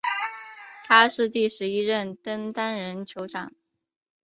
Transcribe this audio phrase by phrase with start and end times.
[0.85, 3.51] 他是第十一任登丹人酋长。